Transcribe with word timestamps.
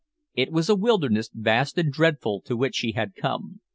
It 0.33 0.51
was 0.51 0.67
a 0.67 0.75
wilderness 0.75 1.29
vast 1.31 1.77
and 1.77 1.93
dreadful 1.93 2.41
to 2.45 2.57
which 2.57 2.73
she 2.73 2.93
had 2.93 3.13
come. 3.13 3.61